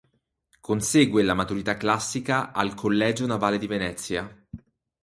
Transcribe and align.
Consegue 0.61 1.21
la 1.21 1.35
Maturità 1.35 1.77
classica 1.77 2.53
al 2.53 2.73
Collegio 2.73 3.27
Navale 3.27 3.59
di 3.59 3.67
Venezia. 3.67 4.47